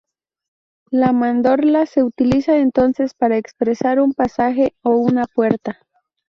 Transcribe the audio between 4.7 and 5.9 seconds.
o una puerta.